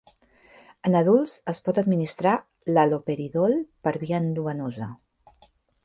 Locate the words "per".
3.89-3.97